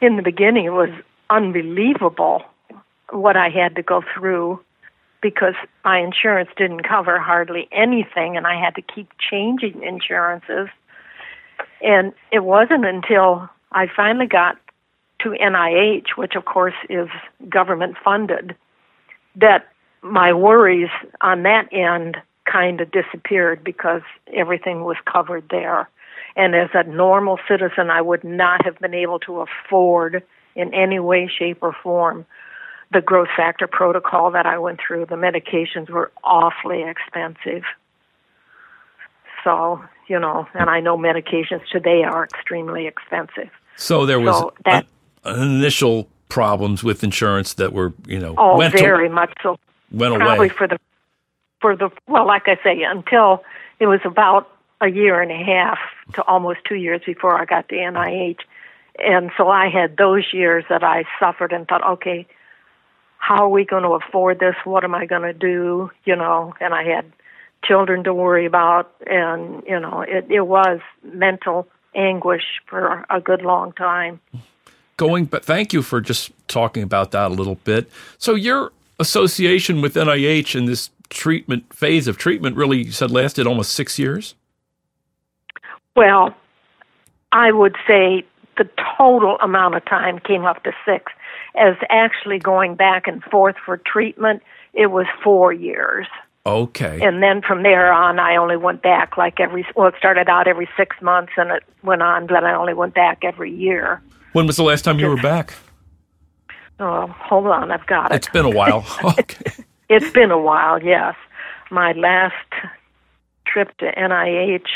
In 0.00 0.16
the 0.16 0.22
beginning, 0.22 0.64
it 0.64 0.72
was 0.72 0.88
unbelievable 1.28 2.42
what 3.10 3.36
I 3.36 3.50
had 3.50 3.76
to 3.76 3.82
go 3.82 4.02
through 4.14 4.58
because 5.20 5.52
my 5.84 5.98
insurance 5.98 6.48
didn't 6.56 6.82
cover 6.82 7.20
hardly 7.20 7.68
anything, 7.70 8.38
and 8.38 8.46
I 8.46 8.58
had 8.58 8.74
to 8.76 8.82
keep 8.82 9.10
changing 9.18 9.82
insurances. 9.82 10.68
And 11.82 12.14
it 12.32 12.42
wasn't 12.42 12.86
until 12.86 13.50
I 13.70 13.86
finally 13.94 14.26
got 14.26 14.56
to 15.20 15.30
NIH, 15.30 16.16
which 16.16 16.36
of 16.36 16.46
course 16.46 16.74
is 16.88 17.08
government 17.50 17.96
funded, 18.02 18.56
that 19.36 19.68
my 20.00 20.32
worries 20.32 20.88
on 21.20 21.42
that 21.42 21.70
end 21.70 22.16
kind 22.50 22.80
of 22.80 22.90
disappeared 22.90 23.62
because 23.62 24.02
everything 24.34 24.84
was 24.84 24.96
covered 25.04 25.44
there. 25.50 25.88
And 26.36 26.54
as 26.54 26.70
a 26.74 26.84
normal 26.84 27.38
citizen, 27.48 27.90
I 27.90 28.00
would 28.00 28.24
not 28.24 28.64
have 28.64 28.78
been 28.78 28.94
able 28.94 29.18
to 29.20 29.40
afford 29.40 30.22
in 30.54 30.72
any 30.74 30.98
way, 30.98 31.28
shape, 31.28 31.58
or 31.62 31.74
form 31.82 32.26
the 32.92 33.00
growth 33.00 33.28
factor 33.36 33.66
protocol 33.66 34.30
that 34.32 34.46
I 34.46 34.58
went 34.58 34.80
through. 34.86 35.06
The 35.06 35.14
medications 35.14 35.90
were 35.90 36.10
awfully 36.24 36.82
expensive. 36.82 37.62
So, 39.44 39.82
you 40.08 40.18
know, 40.18 40.46
and 40.54 40.68
I 40.68 40.80
know 40.80 40.98
medications 40.98 41.62
today 41.70 42.02
are 42.02 42.24
extremely 42.24 42.86
expensive. 42.86 43.50
So 43.76 44.06
there 44.06 44.20
was 44.20 44.36
so 44.36 44.52
that, 44.64 44.86
uh, 45.24 45.36
initial 45.40 46.08
problems 46.28 46.84
with 46.84 47.02
insurance 47.02 47.54
that 47.54 47.72
were, 47.72 47.92
you 48.06 48.18
know, 48.18 48.34
oh, 48.36 48.58
went 48.58 48.74
very 48.74 49.08
to, 49.08 49.14
much 49.14 49.32
so. 49.42 49.58
Went 49.90 50.14
Probably 50.16 50.36
away 50.36 50.48
for 50.48 50.68
the 50.68 50.78
for 51.60 51.76
the 51.76 51.90
well, 52.08 52.26
like 52.26 52.48
I 52.48 52.58
say, 52.62 52.82
until 52.82 53.44
it 53.78 53.86
was 53.86 54.00
about 54.04 54.50
a 54.80 54.88
year 54.88 55.20
and 55.20 55.30
a 55.30 55.44
half 55.44 55.78
to 56.14 56.22
almost 56.22 56.60
two 56.66 56.76
years 56.76 57.02
before 57.04 57.40
I 57.40 57.44
got 57.44 57.68
to 57.68 57.74
NIH, 57.74 58.40
and 58.98 59.30
so 59.36 59.48
I 59.48 59.68
had 59.68 59.96
those 59.96 60.24
years 60.32 60.64
that 60.68 60.82
I 60.82 61.04
suffered 61.18 61.52
and 61.52 61.66
thought, 61.68 61.86
okay, 61.86 62.26
how 63.18 63.44
are 63.44 63.48
we 63.48 63.64
going 63.64 63.82
to 63.82 63.90
afford 63.90 64.40
this? 64.40 64.54
What 64.64 64.84
am 64.84 64.94
I 64.94 65.06
going 65.06 65.22
to 65.22 65.34
do? 65.34 65.90
You 66.04 66.16
know, 66.16 66.54
and 66.60 66.74
I 66.74 66.84
had 66.84 67.12
children 67.64 68.04
to 68.04 68.14
worry 68.14 68.46
about, 68.46 68.92
and 69.06 69.62
you 69.66 69.78
know, 69.78 70.02
it 70.06 70.26
it 70.30 70.46
was 70.46 70.80
mental 71.02 71.68
anguish 71.94 72.44
for 72.66 73.04
a 73.10 73.20
good 73.20 73.42
long 73.42 73.72
time. 73.72 74.20
Going, 74.96 75.24
but 75.24 75.44
thank 75.44 75.72
you 75.72 75.82
for 75.82 76.00
just 76.00 76.30
talking 76.46 76.82
about 76.82 77.10
that 77.12 77.30
a 77.30 77.34
little 77.34 77.54
bit. 77.56 77.90
So 78.18 78.34
your 78.34 78.72
association 78.98 79.80
with 79.80 79.94
NIH 79.94 80.54
and 80.54 80.68
this 80.68 80.90
treatment 81.10 81.74
phase 81.74 82.08
of 82.08 82.16
treatment 82.16 82.56
really 82.56 82.90
said 82.90 83.10
lasted 83.10 83.46
almost 83.46 83.72
six 83.72 83.98
years. 83.98 84.34
Well, 85.94 86.34
I 87.32 87.52
would 87.52 87.76
say 87.86 88.24
the 88.56 88.68
total 88.98 89.36
amount 89.40 89.74
of 89.74 89.84
time 89.84 90.18
came 90.18 90.44
up 90.44 90.62
to 90.64 90.72
six. 90.84 91.12
As 91.56 91.76
actually 91.88 92.38
going 92.38 92.76
back 92.76 93.06
and 93.06 93.22
forth 93.24 93.56
for 93.64 93.76
treatment, 93.76 94.42
it 94.72 94.86
was 94.86 95.06
four 95.22 95.52
years. 95.52 96.06
Okay. 96.46 97.00
And 97.02 97.22
then 97.22 97.42
from 97.42 97.62
there 97.62 97.92
on, 97.92 98.18
I 98.18 98.36
only 98.36 98.56
went 98.56 98.82
back 98.82 99.16
like 99.16 99.40
every, 99.40 99.66
well, 99.76 99.88
it 99.88 99.94
started 99.98 100.28
out 100.28 100.46
every 100.46 100.68
six 100.76 100.96
months 101.02 101.32
and 101.36 101.50
it 101.50 101.64
went 101.82 102.02
on, 102.02 102.26
but 102.26 102.44
I 102.44 102.54
only 102.54 102.72
went 102.72 102.94
back 102.94 103.24
every 103.24 103.54
year. 103.54 104.00
When 104.32 104.46
was 104.46 104.56
the 104.56 104.62
last 104.62 104.82
time 104.82 104.98
you 104.98 105.08
were 105.08 105.20
back? 105.20 105.54
Oh, 106.78 107.08
hold 107.08 107.46
on, 107.46 107.70
I've 107.70 107.86
got 107.86 108.10
it. 108.10 108.16
It's 108.16 108.28
been 108.28 108.46
a 108.46 108.50
while. 108.50 108.86
okay. 109.18 109.64
It's 109.90 110.10
been 110.10 110.30
a 110.30 110.38
while, 110.38 110.82
yes. 110.82 111.14
My 111.70 111.92
last 111.92 112.34
trip 113.46 113.76
to 113.78 113.92
NIH 113.92 114.68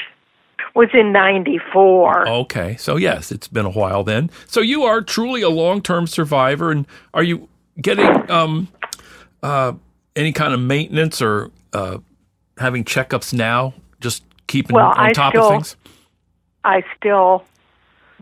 was 0.75 0.89
in 0.93 1.13
94. 1.13 2.29
Okay. 2.29 2.77
So, 2.77 2.97
yes, 2.97 3.31
it's 3.31 3.49
been 3.49 3.65
a 3.65 3.71
while 3.71 4.03
then. 4.03 4.31
So, 4.47 4.61
you 4.61 4.83
are 4.83 5.01
truly 5.01 5.41
a 5.43 5.49
long 5.49 5.81
term 5.81 6.07
survivor. 6.07 6.71
And 6.71 6.87
are 7.15 7.23
you 7.23 7.49
getting 7.81 8.31
um, 8.31 8.69
uh, 9.43 9.73
any 10.17 10.33
kind 10.33 10.53
of 10.53 10.61
maintenance 10.61 11.23
or 11.23 11.51
uh, 11.73 11.99
having 12.59 12.85
checkups 12.85 13.33
now? 13.33 13.73
Just 14.01 14.25
keeping 14.49 14.75
well, 14.75 14.89
on 14.89 14.99
I 14.99 15.13
top 15.13 15.33
still, 15.33 15.45
of 15.45 15.53
things? 15.53 15.77
I 16.65 16.83
still 16.97 17.45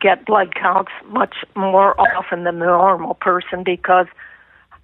get 0.01 0.27
blood 0.27 0.55
counts 0.55 0.93
much 1.07 1.37
more 1.55 1.99
often 1.99 2.45
than 2.45 2.59
the 2.59 2.67
normal 2.67 3.15
person 3.15 3.63
because 3.65 4.07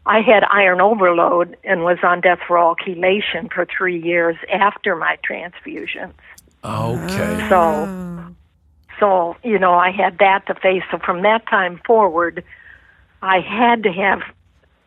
I 0.08 0.22
had 0.22 0.42
iron 0.50 0.80
overload 0.80 1.58
and 1.64 1.84
was 1.84 1.98
on 2.02 2.22
Desferal 2.22 2.76
chelation 2.78 3.52
for 3.52 3.66
three 3.66 4.02
years 4.02 4.36
after 4.50 4.96
my 4.96 5.18
transfusions. 5.28 6.14
Okay. 6.64 7.48
So, 7.50 8.34
so 8.98 9.36
you 9.44 9.58
know, 9.58 9.74
I 9.74 9.90
had 9.90 10.18
that 10.18 10.46
to 10.46 10.54
face. 10.54 10.82
So 10.90 10.98
from 10.98 11.22
that 11.22 11.46
time 11.46 11.78
forward, 11.86 12.42
I 13.20 13.40
had 13.40 13.82
to 13.82 13.92
have 13.92 14.22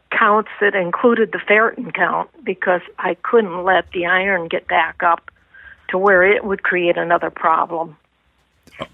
counts 0.09 0.49
that 0.59 0.73
included 0.73 1.31
the 1.31 1.37
ferritin 1.37 1.93
count 1.93 2.29
because 2.43 2.81
I 2.97 3.13
couldn't 3.13 3.63
let 3.63 3.91
the 3.91 4.07
iron 4.07 4.47
get 4.47 4.67
back 4.67 5.03
up 5.03 5.29
to 5.89 5.99
where 5.99 6.23
it 6.23 6.43
would 6.43 6.63
create 6.63 6.97
another 6.97 7.29
problem. 7.29 7.95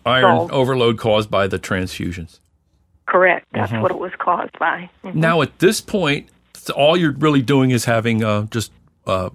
Iron 0.06 0.50
so, 0.50 0.54
overload 0.54 0.98
caused 0.98 1.32
by 1.32 1.48
the 1.48 1.58
transfusions. 1.58 2.40
Correct. 3.08 3.48
That's 3.54 3.72
uh-huh. 3.72 3.82
what 3.82 3.92
it 3.92 4.00
was 4.00 4.12
caused 4.20 4.58
by. 4.60 4.90
Mm-hmm. 5.04 5.20
Now, 5.20 5.42
at 5.42 5.60
this 5.60 5.82
point, 5.82 6.30
all 6.76 6.98
you're 6.98 7.14
really 7.14 7.42
doing 7.42 7.72
is 7.72 7.86
having 7.86 8.24
uh, 8.24 8.44
just 8.44 8.72
uh, 9.06 9.30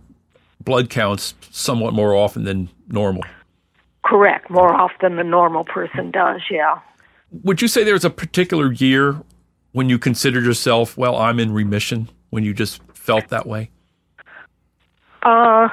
blood 0.60 0.90
counts 0.90 1.34
somewhat 1.50 1.94
more 1.94 2.14
often 2.14 2.44
than 2.44 2.68
normal. 2.88 3.24
Correct. 4.04 4.50
More 4.50 4.72
often 4.72 5.16
than 5.16 5.30
normal 5.30 5.64
person 5.64 6.10
does, 6.10 6.42
yeah. 6.50 6.80
Would 7.44 7.62
you 7.62 7.68
say 7.68 7.82
there's 7.82 8.04
a 8.04 8.10
particular 8.10 8.70
year 8.72 9.16
when 9.72 9.88
you 9.88 9.98
considered 9.98 10.44
yourself, 10.44 10.98
well, 10.98 11.16
I'm 11.16 11.40
in 11.40 11.52
remission, 11.52 12.10
when 12.28 12.44
you 12.44 12.52
just 12.52 12.82
felt 12.92 13.28
that 13.28 13.46
way? 13.46 13.70
Uh, 15.22 15.68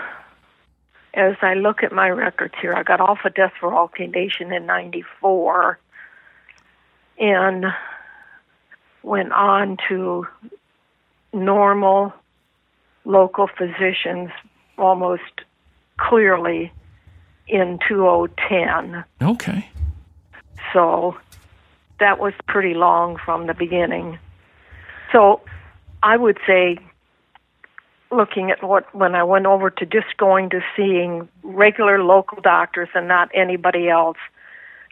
as 1.16 1.36
I 1.42 1.56
look 1.56 1.84
at 1.84 1.92
my 1.92 2.10
records 2.10 2.54
here, 2.62 2.74
I 2.74 2.84
got 2.84 3.02
off 3.02 3.20
of 3.26 3.34
Desferal 3.34 3.92
condition 3.92 4.54
in 4.54 4.66
94 4.66 5.80
and 7.20 7.66
went 9.04 9.32
on 9.32 9.78
to 9.90 10.28
normal 11.34 12.14
local 13.06 13.48
physicians 13.48 14.30
almost 14.78 15.42
clearly 15.98 16.72
in 17.48 17.80
2010. 17.88 19.04
Okay. 19.22 19.70
So 20.74 21.18
that 22.00 22.20
was 22.20 22.34
pretty 22.48 22.74
long 22.74 23.18
from 23.18 23.48
the 23.48 23.54
beginning. 23.54 24.20
So 25.12 25.42
I 26.02 26.16
would 26.16 26.38
say 26.48 26.78
looking 28.12 28.52
at 28.52 28.64
what 28.64 28.94
when 28.96 29.16
I 29.16 29.24
went 29.24 29.46
over 29.46 29.70
to 29.70 29.86
just 29.86 30.18
going 30.18 30.50
to 30.52 30.62
seeing 30.76 31.28
regular 31.44 32.04
local 32.04 32.42
doctors 32.42 32.90
and 32.96 33.08
not 33.08 33.30
anybody 33.34 33.90
else. 33.90 34.18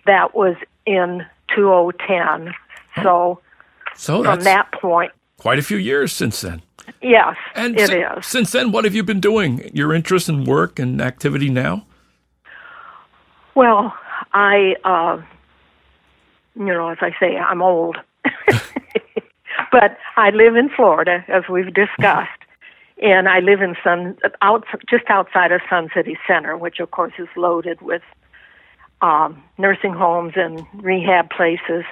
That 0.06 0.36
was 0.36 0.56
in 0.86 1.26
2010. 1.58 2.54
So 3.04 3.40
So 3.96 4.24
from 4.24 4.42
that 4.42 4.72
point, 4.72 5.12
quite 5.38 5.60
a 5.60 5.64
few 5.64 5.78
years 5.78 6.14
since 6.14 6.42
then. 6.42 6.62
yes, 7.02 7.36
And 7.56 7.80
it 7.80 7.90
si- 7.90 7.98
is. 7.98 8.26
since 8.26 8.52
then, 8.52 8.72
what 8.72 8.86
have 8.86 8.94
you 8.96 9.04
been 9.04 9.20
doing? 9.20 9.70
Your 9.74 9.94
interest 9.94 10.30
in 10.30 10.46
work 10.46 10.80
and 10.80 11.02
activity 11.02 11.50
now? 11.50 11.86
Well, 13.56 13.94
I, 14.34 14.76
uh, 14.84 15.22
you 16.56 16.66
know, 16.66 16.90
as 16.90 16.98
I 17.02 17.12
say, 17.20 17.38
I'm 17.38 17.62
old. 17.62 17.98
but 19.72 19.98
I 20.16 20.30
live 20.30 20.56
in 20.56 20.70
Florida, 20.70 21.24
as 21.28 21.44
we've 21.50 21.74
discussed. 21.74 22.30
And 23.02 23.28
I 23.30 23.40
live 23.40 23.62
in 23.62 23.76
Sun, 23.84 24.18
out, 24.42 24.66
just 24.90 25.06
outside 25.10 25.52
of 25.52 25.62
Sun 25.70 25.90
City 25.96 26.18
Center, 26.28 26.58
which 26.58 26.80
of 26.80 26.90
course 26.92 27.14
is 27.20 27.28
loaded 27.36 27.82
with 27.82 28.02
um, 29.02 29.44
nursing 29.58 29.94
homes 29.94 30.34
and 30.36 30.66
rehab 30.74 31.30
places. 31.30 31.84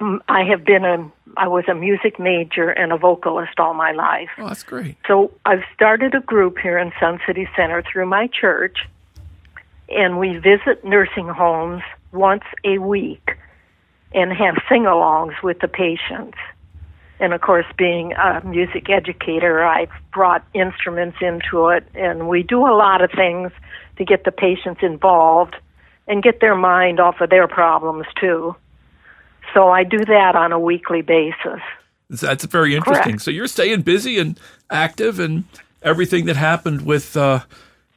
Mm, 0.00 0.20
I 0.28 0.44
have 0.44 0.64
been 0.64 0.84
a, 0.84 1.10
I 1.36 1.48
was 1.48 1.64
a 1.68 1.74
music 1.74 2.18
major 2.18 2.70
and 2.70 2.92
a 2.92 2.96
vocalist 2.96 3.58
all 3.58 3.74
my 3.74 3.92
life. 3.92 4.30
Oh, 4.38 4.48
that's 4.48 4.62
great. 4.62 4.96
So 5.06 5.32
I've 5.44 5.64
started 5.74 6.14
a 6.14 6.20
group 6.20 6.58
here 6.58 6.78
in 6.78 6.92
Sun 7.00 7.20
City 7.26 7.48
Center 7.56 7.82
through 7.82 8.06
my 8.06 8.28
church, 8.28 8.78
and 9.88 10.18
we 10.18 10.38
visit 10.38 10.84
nursing 10.84 11.28
homes 11.28 11.82
once 12.12 12.44
a 12.64 12.78
week 12.78 13.36
and 14.12 14.32
have 14.32 14.56
sing 14.68 14.84
alongs 14.84 15.42
with 15.42 15.58
the 15.60 15.68
patients. 15.68 16.38
And 17.20 17.34
of 17.34 17.40
course, 17.40 17.66
being 17.76 18.12
a 18.12 18.40
music 18.44 18.88
educator, 18.88 19.64
I've 19.64 19.90
brought 20.12 20.46
instruments 20.54 21.18
into 21.20 21.68
it, 21.68 21.84
and 21.94 22.28
we 22.28 22.44
do 22.44 22.60
a 22.60 22.74
lot 22.74 23.02
of 23.02 23.10
things 23.10 23.50
to 23.96 24.04
get 24.04 24.24
the 24.24 24.30
patients 24.30 24.80
involved 24.82 25.56
and 26.08 26.22
get 26.22 26.40
their 26.40 26.56
mind 26.56 26.98
off 27.00 27.20
of 27.20 27.30
their 27.30 27.46
problems 27.46 28.06
too. 28.18 28.56
So 29.54 29.68
I 29.70 29.84
do 29.84 29.98
that 30.04 30.34
on 30.34 30.52
a 30.52 30.58
weekly 30.58 31.02
basis. 31.02 31.60
That's 32.10 32.44
very 32.44 32.74
interesting. 32.74 33.12
Correct. 33.12 33.22
So 33.22 33.30
you're 33.30 33.46
staying 33.46 33.82
busy 33.82 34.18
and 34.18 34.38
active, 34.70 35.20
and 35.20 35.44
everything 35.82 36.24
that 36.26 36.36
happened 36.36 36.82
with 36.86 37.16
uh, 37.16 37.40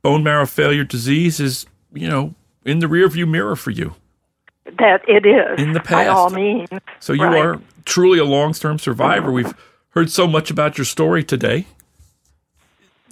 bone 0.02 0.24
marrow 0.24 0.46
failure 0.46 0.84
disease 0.84 1.40
is, 1.40 1.66
you 1.94 2.08
know, 2.10 2.36
in 2.66 2.80
the 2.80 2.88
rearview 2.88 3.28
mirror 3.28 3.56
for 3.56 3.72
you. 3.72 3.96
That 4.78 5.02
it 5.08 5.26
is 5.26 5.60
In 5.60 5.74
the 5.74 5.80
past. 5.80 5.92
by 5.92 6.08
all 6.08 6.30
means. 6.30 6.70
So 7.00 7.14
you 7.14 7.24
Right. 7.24 7.44
are 7.46 7.60
truly 7.86 8.20
a 8.20 8.26
long-term 8.26 8.80
survivor. 8.80 9.32
We've 9.32 9.54
heard 9.90 10.10
so 10.12 10.28
much 10.28 10.52
about 10.52 10.78
your 10.78 10.86
story 10.86 11.24
today. 11.24 11.66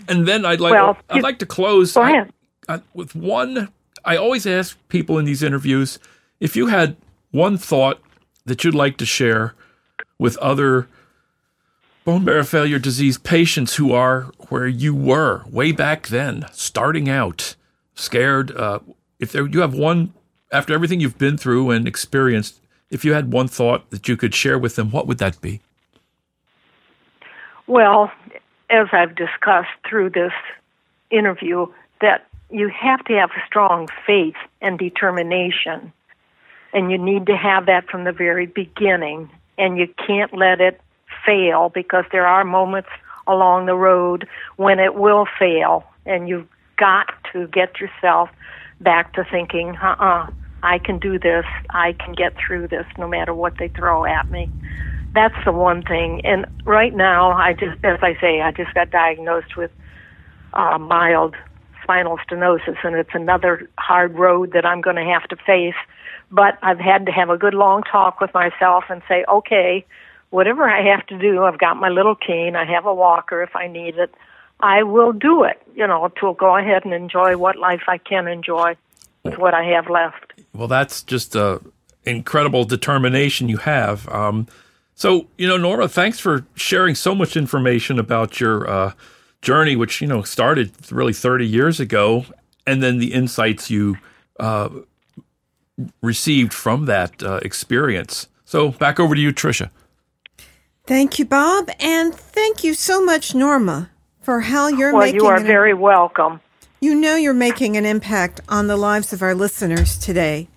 And 0.07 0.27
then 0.27 0.45
I'd 0.45 0.59
like 0.61 0.71
Well, 0.73 0.97
I'd 1.09 1.17
you- 1.17 1.21
like 1.21 1.39
to 1.39 1.45
close 1.45 1.95
I- 1.97 2.25
I- 2.67 2.81
with 2.93 3.15
one. 3.15 3.69
I 4.09 4.17
always 4.17 4.47
ask 4.47 4.75
people 4.87 5.19
in 5.19 5.25
these 5.25 5.43
interviews 5.43 5.99
if 6.39 6.55
you 6.55 6.65
had 6.65 6.95
one 7.29 7.59
thought 7.59 8.01
that 8.43 8.63
you'd 8.63 8.73
like 8.73 8.97
to 8.97 9.05
share 9.05 9.53
with 10.17 10.35
other 10.37 10.87
bone 12.05 12.25
marrow 12.25 12.43
failure 12.43 12.79
disease 12.79 13.19
patients 13.19 13.75
who 13.75 13.93
are 13.93 14.31
where 14.47 14.65
you 14.65 14.95
were 14.95 15.43
way 15.51 15.71
back 15.71 16.07
then, 16.07 16.47
starting 16.51 17.07
out, 17.07 17.55
scared. 17.93 18.49
Uh, 18.57 18.79
if 19.19 19.31
there, 19.31 19.45
you 19.45 19.61
have 19.61 19.75
one 19.75 20.11
after 20.51 20.73
everything 20.73 20.99
you've 20.99 21.19
been 21.19 21.37
through 21.37 21.69
and 21.69 21.87
experienced, 21.87 22.59
if 22.89 23.05
you 23.05 23.13
had 23.13 23.31
one 23.31 23.47
thought 23.47 23.91
that 23.91 24.07
you 24.07 24.17
could 24.17 24.33
share 24.33 24.57
with 24.57 24.75
them, 24.75 24.89
what 24.89 25.05
would 25.05 25.19
that 25.19 25.39
be? 25.39 25.61
Well, 27.67 28.11
as 28.71 28.87
I've 28.91 29.15
discussed 29.15 29.69
through 29.87 30.09
this 30.09 30.33
interview, 31.11 31.67
that 32.01 32.28
you 32.49 32.69
have 32.69 33.03
to 33.05 33.13
have 33.13 33.29
strong 33.45 33.87
faith 34.05 34.35
and 34.61 34.77
determination. 34.79 35.93
And 36.73 36.91
you 36.91 36.97
need 36.97 37.25
to 37.27 37.35
have 37.35 37.65
that 37.65 37.89
from 37.89 38.03
the 38.03 38.11
very 38.11 38.45
beginning. 38.45 39.29
And 39.57 39.77
you 39.77 39.87
can't 40.07 40.33
let 40.33 40.61
it 40.61 40.79
fail 41.25 41.69
because 41.69 42.05
there 42.11 42.27
are 42.27 42.43
moments 42.43 42.89
along 43.27 43.65
the 43.65 43.75
road 43.75 44.27
when 44.55 44.79
it 44.79 44.95
will 44.95 45.27
fail. 45.37 45.83
And 46.05 46.29
you've 46.29 46.47
got 46.77 47.07
to 47.33 47.47
get 47.47 47.79
yourself 47.79 48.29
back 48.79 49.13
to 49.13 49.23
thinking, 49.23 49.75
uh 49.77 49.95
uh 49.99 50.27
I 50.61 50.77
can 50.77 50.99
do 50.99 51.17
this. 51.17 51.45
I 51.69 51.93
can 51.93 52.13
get 52.13 52.33
through 52.35 52.67
this 52.67 52.85
no 52.97 53.07
matter 53.07 53.33
what 53.33 53.57
they 53.57 53.69
throw 53.69 54.05
at 54.05 54.29
me 54.29 54.49
that's 55.13 55.35
the 55.45 55.51
one 55.51 55.81
thing. 55.81 56.21
And 56.23 56.45
right 56.65 56.93
now, 56.93 57.31
I 57.31 57.53
just, 57.53 57.83
as 57.83 57.99
I 58.01 58.15
say, 58.21 58.41
I 58.41 58.51
just 58.51 58.73
got 58.73 58.91
diagnosed 58.91 59.55
with 59.57 59.71
uh, 60.53 60.77
mild 60.77 61.35
spinal 61.89 62.19
stenosis, 62.19 62.77
and 62.83 62.95
it's 62.95 63.15
another 63.15 63.67
hard 63.79 64.13
road 64.15 64.51
that 64.53 64.63
I'm 64.63 64.79
going 64.79 64.95
to 64.97 65.03
have 65.03 65.23
to 65.29 65.35
face. 65.35 65.73
But 66.29 66.59
I've 66.61 66.77
had 66.79 67.07
to 67.07 67.11
have 67.11 67.31
a 67.31 67.37
good 67.37 67.55
long 67.55 67.81
talk 67.81 68.21
with 68.21 68.31
myself 68.31 68.83
and 68.89 69.01
say, 69.07 69.25
okay, 69.27 69.83
whatever 70.29 70.69
I 70.69 70.83
have 70.91 71.07
to 71.07 71.17
do, 71.17 71.43
I've 71.45 71.57
got 71.57 71.77
my 71.77 71.89
little 71.89 72.13
cane, 72.13 72.55
I 72.55 72.65
have 72.65 72.85
a 72.85 72.93
walker 72.93 73.41
if 73.41 73.55
I 73.55 73.67
need 73.67 73.97
it. 73.97 74.13
I 74.59 74.83
will 74.83 75.13
do 75.13 75.43
it, 75.43 75.59
you 75.73 75.87
know, 75.87 76.11
to 76.19 76.35
go 76.37 76.55
ahead 76.55 76.85
and 76.85 76.93
enjoy 76.93 77.37
what 77.37 77.55
life 77.55 77.81
I 77.87 77.97
can 77.97 78.27
enjoy 78.27 78.75
with 79.23 79.39
what 79.39 79.55
I 79.55 79.63
have 79.63 79.89
left. 79.89 80.33
Well, 80.53 80.67
that's 80.67 81.01
just 81.01 81.35
incredible 82.05 82.65
determination 82.65 83.49
you 83.49 83.57
have. 83.57 84.07
Um, 84.09 84.47
so, 84.93 85.27
you 85.39 85.47
know, 85.47 85.57
Norma, 85.57 85.87
thanks 85.87 86.19
for 86.19 86.45
sharing 86.53 86.93
so 86.93 87.15
much 87.15 87.35
information 87.35 87.97
about 87.97 88.39
your 88.39 88.69
uh, 88.69 88.91
journey, 89.41 89.75
which 89.75 90.01
you 90.01 90.07
know 90.07 90.21
started 90.21 90.71
really 90.91 91.13
30 91.13 91.45
years 91.47 91.79
ago, 91.79 92.25
and 92.67 92.81
then 92.83 92.97
the 92.99 93.13
insights 93.13 93.69
you 93.69 93.97
uh, 94.39 94.69
received 96.01 96.53
from 96.53 96.85
that 96.85 97.21
uh, 97.23 97.39
experience. 97.43 98.27
So, 98.45 98.69
back 98.69 98.99
over 98.99 99.15
to 99.15 99.21
you, 99.21 99.31
Tricia. 99.31 99.69
Thank 100.85 101.19
you, 101.19 101.25
Bob, 101.25 101.69
and 101.79 102.13
thank 102.13 102.63
you 102.63 102.73
so 102.73 103.03
much, 103.03 103.35
Norma, 103.35 103.91
for 104.21 104.41
how 104.41 104.67
you're 104.67 104.91
Well, 104.93 105.05
making 105.05 105.21
you 105.21 105.27
are 105.27 105.37
an, 105.37 105.45
very 105.45 105.73
welcome. 105.75 106.41
you 106.81 106.95
know 106.95 107.15
you're 107.15 107.33
making 107.33 107.77
an 107.77 107.85
impact 107.85 108.41
on 108.49 108.67
the 108.67 108.75
lives 108.75 109.13
of 109.13 109.21
our 109.21 109.35
listeners 109.35 109.97
today. 109.99 110.47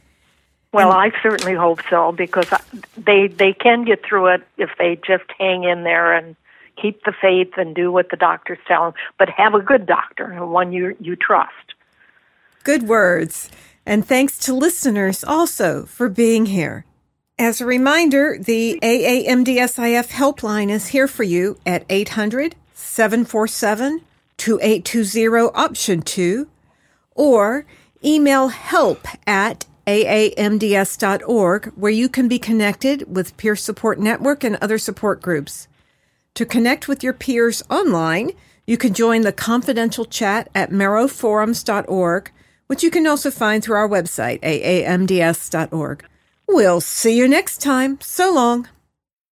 Well, 0.73 0.91
I 0.91 1.11
certainly 1.23 1.53
hope 1.55 1.81
so 1.91 2.13
because 2.13 2.51
I- 2.51 2.63
they 2.97 3.27
they 3.29 3.53
can 3.53 3.85
get 3.85 4.03
through 4.07 4.29
it 4.29 4.43
if 4.57 4.71
they 4.79 4.97
just 5.07 5.25
hang 5.39 5.65
in 5.65 5.83
there 5.85 6.15
and 6.15 6.35
keep 6.81 7.05
the 7.05 7.13
faith 7.21 7.53
and 7.57 7.75
do 7.75 7.91
what 7.91 8.11
the 8.11 8.17
doctors 8.17 8.59
tell 8.67 8.85
them. 8.85 8.95
But 9.19 9.29
have 9.31 9.55
a 9.55 9.61
good 9.61 9.87
doctor 9.87 10.25
and 10.25 10.51
one 10.51 10.73
you 10.73 10.97
you 11.01 11.17
trust. 11.17 11.75
Good 12.65 12.85
words. 12.85 13.51
And 13.85 14.07
thanks 14.07 14.39
to 14.41 14.55
listeners 14.55 15.25
also 15.25 15.85
for 15.87 16.09
being 16.09 16.47
here. 16.47 16.85
As 17.39 17.61
a 17.61 17.67
reminder, 17.67 18.39
the 18.39 18.79
AAMDSIF 18.83 20.09
helpline 20.09 20.71
is 20.71 20.89
here 20.89 21.09
for 21.09 21.25
you 21.25 21.59
at 21.67 21.85
800 21.91 22.55
747 22.73 24.03
2820 24.37 25.51
option 25.55 26.03
2 26.03 26.49
or 27.15 27.67
email 28.05 28.49
help 28.49 29.07
at 29.27 29.67
aamds.org 29.87 31.67
where 31.75 31.91
you 31.91 32.09
can 32.09 32.29
be 32.29 32.39
connected 32.39 33.15
with 33.15 33.37
Peer 33.37 33.57
Support 33.57 33.99
Network 33.99 34.45
and 34.45 34.57
other 34.57 34.79
support 34.79 35.21
groups. 35.21 35.69
To 36.37 36.47
connect 36.47 36.89
with 36.89 37.03
your 37.03 37.13
peers 37.13 37.63
online, 37.69 38.33
you 38.67 38.79
can 38.79 38.95
join 38.95 39.21
the 39.21 39.33
confidential 39.33 40.05
chat 40.05 40.49
at 40.55 40.71
marrowforums.org, 40.71 42.31
which 42.69 42.83
you 42.83 42.91
can 42.91 43.07
also 43.07 43.31
find 43.31 43.63
through 43.63 43.77
our 43.77 43.89
website, 43.89 44.41
aamds.org. 44.41 46.05
We'll 46.49 46.81
see 46.81 47.17
you 47.17 47.29
next 47.29 47.61
time. 47.61 47.99
So 48.01 48.33
long. 48.33 48.69